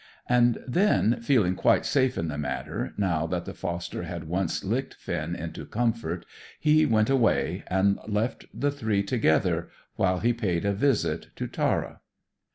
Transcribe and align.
And 0.27 0.57
then, 0.67 1.21
feeling 1.21 1.53
quite 1.53 1.85
safe 1.85 2.17
in 2.17 2.27
the 2.27 2.35
matter, 2.39 2.95
now 2.97 3.27
that 3.27 3.45
the 3.45 3.53
foster 3.53 4.01
had 4.01 4.23
once 4.27 4.63
licked 4.63 4.95
Finn 4.95 5.35
into 5.35 5.63
comfort, 5.63 6.25
he 6.59 6.87
went 6.87 7.11
away, 7.11 7.63
and 7.67 7.99
left 8.07 8.45
the 8.51 8.71
three 8.71 9.03
together 9.03 9.69
while 9.97 10.17
he 10.19 10.33
paid 10.33 10.65
a 10.65 10.73
visit 10.73 11.27
to 11.35 11.45
Tara. 11.45 11.99